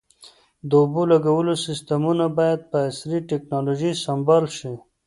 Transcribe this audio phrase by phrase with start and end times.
[0.69, 4.73] د اوبو لګولو سیستمونه باید په عصري ټکنالوژۍ سنبال شي.